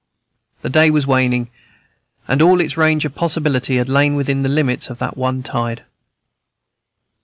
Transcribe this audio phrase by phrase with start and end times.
[0.63, 1.51] The day was waning,
[2.27, 5.83] and all its range of possibility had lain within the limits of that one tide.